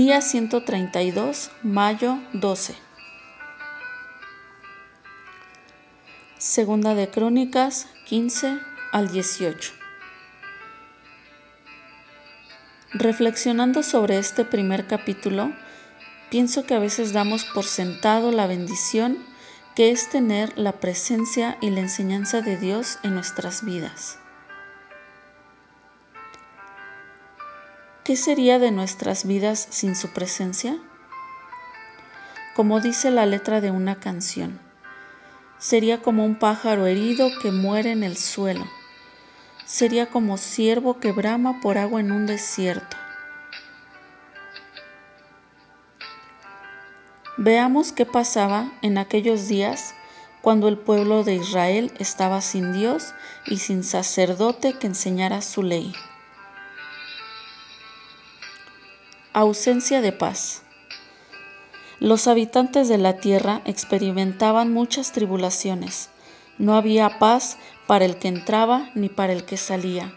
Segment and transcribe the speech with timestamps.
[0.00, 2.76] Día 132, mayo 12.
[6.38, 8.60] Segunda de Crónicas 15
[8.92, 9.72] al 18.
[12.92, 15.52] Reflexionando sobre este primer capítulo,
[16.30, 19.18] pienso que a veces damos por sentado la bendición
[19.74, 24.20] que es tener la presencia y la enseñanza de Dios en nuestras vidas.
[28.08, 30.78] ¿Qué sería de nuestras vidas sin su presencia?
[32.56, 34.58] Como dice la letra de una canción,
[35.58, 38.64] sería como un pájaro herido que muere en el suelo,
[39.66, 42.96] sería como ciervo que brama por agua en un desierto.
[47.36, 49.92] Veamos qué pasaba en aquellos días
[50.40, 53.12] cuando el pueblo de Israel estaba sin Dios
[53.44, 55.92] y sin sacerdote que enseñara su ley.
[59.40, 60.62] Ausencia de paz.
[62.00, 66.10] Los habitantes de la tierra experimentaban muchas tribulaciones.
[66.58, 70.12] No había paz para el que entraba ni para el que salía.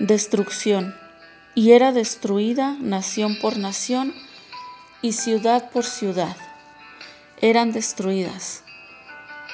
[0.00, 0.96] Destrucción.
[1.54, 4.12] Y era destruida nación por nación
[5.00, 6.36] y ciudad por ciudad.
[7.40, 8.64] Eran destruidas,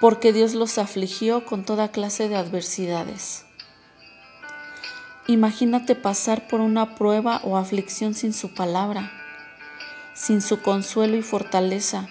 [0.00, 3.44] porque Dios los afligió con toda clase de adversidades.
[5.30, 9.12] Imagínate pasar por una prueba o aflicción sin su palabra,
[10.12, 12.08] sin su consuelo y fortaleza,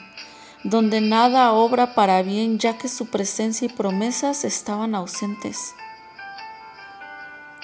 [0.64, 5.74] donde nada obra para bien ya que su presencia y promesas estaban ausentes.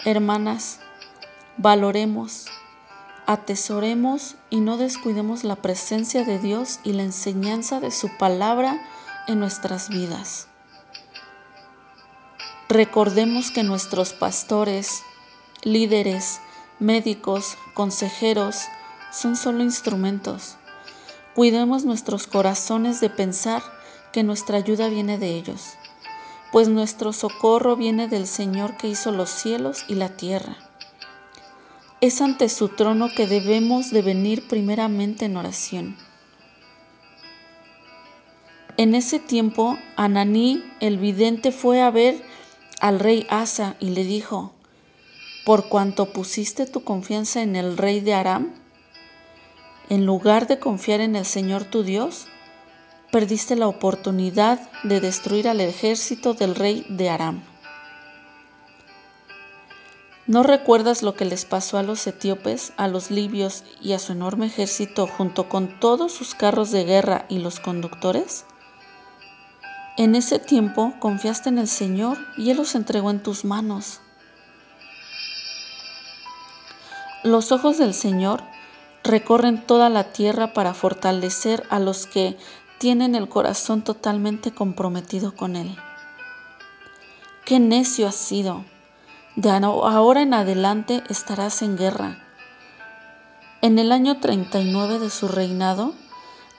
[0.03, 0.81] Hermanas,
[1.55, 2.47] valoremos,
[3.25, 8.77] atesoremos y no descuidemos la presencia de Dios y la enseñanza de su palabra
[9.25, 10.49] en nuestras vidas.
[12.67, 15.01] Recordemos que nuestros pastores,
[15.65, 16.39] líderes,
[16.79, 18.61] médicos, consejeros,
[19.11, 20.55] son solo instrumentos.
[21.33, 23.61] Cuidemos nuestros corazones de pensar
[24.13, 25.73] que nuestra ayuda viene de ellos,
[26.51, 30.55] pues nuestro socorro viene del Señor que hizo los cielos y la tierra.
[31.99, 35.97] Es ante su trono que debemos de venir primeramente en oración.
[38.77, 42.23] En ese tiempo, Ananí el vidente fue a ver
[42.81, 44.54] al rey Asa y le dijo,
[45.45, 48.51] por cuanto pusiste tu confianza en el rey de Aram,
[49.89, 52.25] en lugar de confiar en el Señor tu Dios,
[53.11, 57.43] perdiste la oportunidad de destruir al ejército del rey de Aram.
[60.27, 64.13] ¿No recuerdas lo que les pasó a los etíopes, a los libios y a su
[64.13, 68.45] enorme ejército junto con todos sus carros de guerra y los conductores?
[69.97, 74.01] En ese tiempo confiaste en el Señor y Él los entregó en tus manos.
[77.25, 78.43] Los ojos del Señor
[79.03, 82.37] recorren toda la tierra para fortalecer a los que
[82.77, 85.75] tienen el corazón totalmente comprometido con Él.
[87.43, 88.63] Qué necio has sido.
[89.35, 92.23] De ahora en adelante estarás en guerra.
[93.63, 95.95] En el año 39 de su reinado,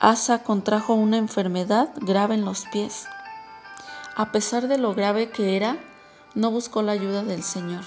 [0.00, 3.06] Asa contrajo una enfermedad grave en los pies.
[4.16, 5.76] A pesar de lo grave que era,
[6.34, 7.84] no buscó la ayuda del Señor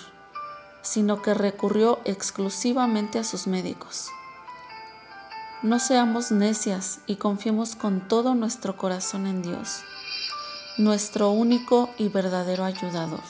[0.81, 4.09] sino que recurrió exclusivamente a sus médicos.
[5.61, 9.81] No seamos necias y confiemos con todo nuestro corazón en Dios,
[10.77, 13.23] nuestro único y verdadero ayudador.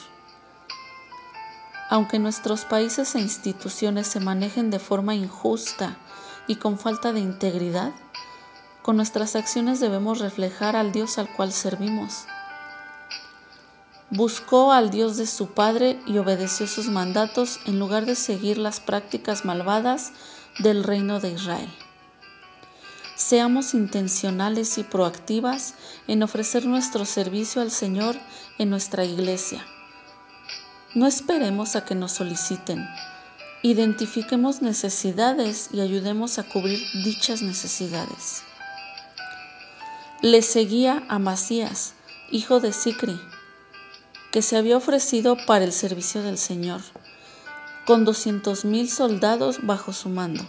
[1.89, 5.97] Aunque nuestros países e instituciones se manejen de forma injusta
[6.45, 7.93] y con falta de integridad,
[8.83, 12.25] con nuestras acciones debemos reflejar al Dios al cual servimos
[14.11, 18.79] Buscó al Dios de su padre y obedeció sus mandatos en lugar de seguir las
[18.79, 20.13] prácticas malvadas
[20.57, 21.69] del reino de Israel.
[23.15, 25.75] Seamos intencionales y proactivas
[26.07, 28.15] en ofrecer nuestro servicio al Señor
[28.57, 29.63] en nuestra iglesia.
[30.95, 32.87] No esperemos a que nos soliciten.
[33.61, 38.41] Identifiquemos necesidades y ayudemos a cubrir dichas necesidades.
[40.23, 41.93] Le seguía a Masías,
[42.31, 43.19] hijo de Sicri,
[44.31, 46.81] que se había ofrecido para el servicio del Señor,
[47.85, 50.43] con doscientos mil soldados bajo su mando.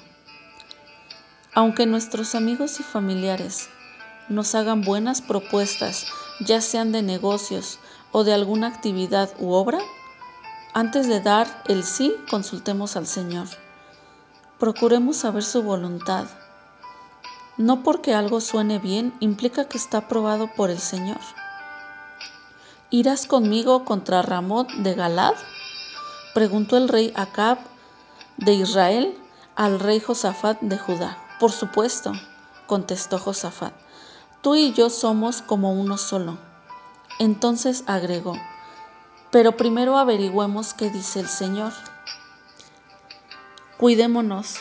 [1.54, 3.68] Aunque nuestros amigos y familiares
[4.28, 6.06] nos hagan buenas propuestas,
[6.40, 7.78] ya sean de negocios
[8.12, 9.80] o de alguna actividad u obra,
[10.72, 13.48] antes de dar el sí, consultemos al Señor.
[14.58, 16.26] Procuremos saber su voluntad.
[17.56, 21.18] No porque algo suene bien implica que está aprobado por el Señor.
[22.92, 25.34] ¿Irás conmigo contra Ramot de Galad?
[26.34, 27.58] Preguntó el rey Acab
[28.36, 29.16] de Israel
[29.54, 31.16] al rey Josafat de Judá.
[31.38, 32.12] Por supuesto,
[32.66, 33.72] contestó Josafat.
[34.42, 36.38] Tú y yo somos como uno solo.
[37.20, 38.36] Entonces agregó,
[39.30, 41.72] pero primero averigüemos qué dice el Señor.
[43.78, 44.56] Cuidémonos.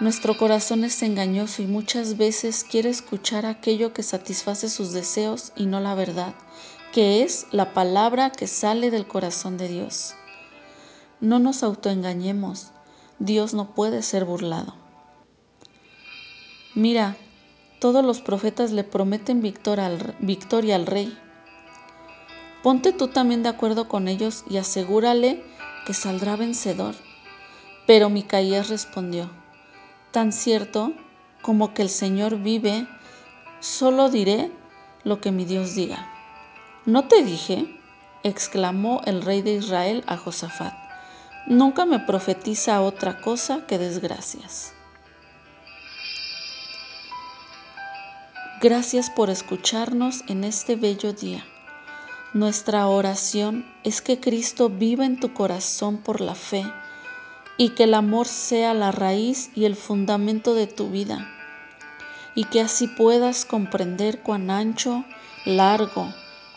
[0.00, 5.66] Nuestro corazón es engañoso y muchas veces quiere escuchar aquello que satisface sus deseos y
[5.66, 6.34] no la verdad,
[6.92, 10.14] que es la palabra que sale del corazón de Dios.
[11.20, 12.72] No nos autoengañemos.
[13.18, 14.74] Dios no puede ser burlado.
[16.74, 17.16] Mira,
[17.80, 21.16] todos los profetas le prometen victoria al, victoria al rey
[22.62, 25.44] Ponte tú también de acuerdo con ellos y asegúrale
[25.86, 26.96] que saldrá vencedor.
[27.86, 29.30] Pero Micaías respondió,
[30.10, 30.92] tan cierto
[31.40, 32.88] como que el Señor vive,
[33.60, 34.50] solo diré
[35.04, 36.17] lo que mi Dios diga.
[36.88, 37.66] ¿No te dije?
[38.22, 40.72] exclamó el rey de Israel a Josafat.
[41.46, 44.72] Nunca me profetiza otra cosa que desgracias.
[48.62, 51.44] Gracias por escucharnos en este bello día.
[52.32, 56.64] Nuestra oración es que Cristo viva en tu corazón por la fe
[57.58, 61.28] y que el amor sea la raíz y el fundamento de tu vida
[62.34, 65.04] y que así puedas comprender cuán ancho,
[65.44, 66.14] largo,